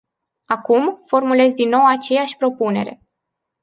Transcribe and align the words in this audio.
Acum, 0.45 1.01
formulez 1.05 1.53
din 1.53 1.69
nou 1.69 1.85
aceeași 1.85 2.37
propunere. 2.37 3.01